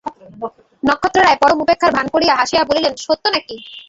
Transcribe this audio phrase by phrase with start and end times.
[0.83, 3.55] নক্ষত্ররায় পরম উপেক্ষার ভান করিয়া হাসিয়া বলিলেন, সত্য না কি!